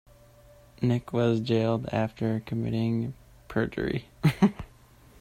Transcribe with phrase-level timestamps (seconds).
[0.81, 3.13] Nick was jailed after committing
[3.47, 4.09] perjury